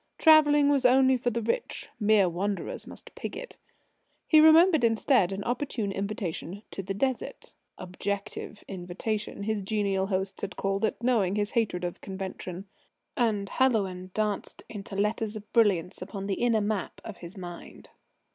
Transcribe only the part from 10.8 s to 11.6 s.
it, knowing his